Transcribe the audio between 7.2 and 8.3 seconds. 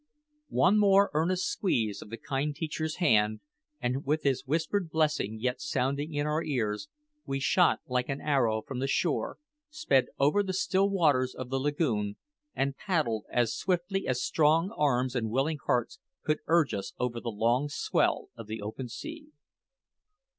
we shot like an